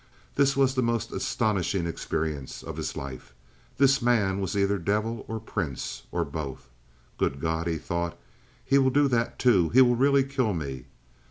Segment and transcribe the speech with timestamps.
[0.33, 3.35] This was the most astonishing experience of his life.
[3.77, 6.67] This man was either devil or prince, or both.
[7.19, 8.17] "Good God!" he thought.
[8.65, 9.69] "He will do that, too.
[9.69, 10.85] He will really kill me."